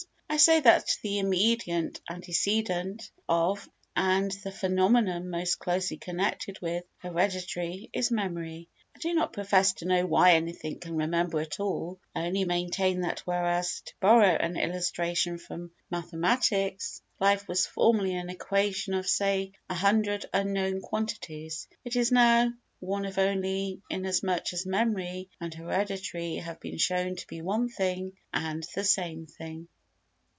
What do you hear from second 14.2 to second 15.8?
an illustration from